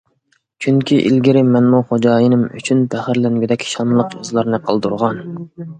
[0.65, 5.25] چۈنكى، ئىلگىرى مەنمۇ خوجايىنىم ئۈچۈن پەخىرلەنگۈدەك شانلىق ئىزلارنى قالدۇرغان.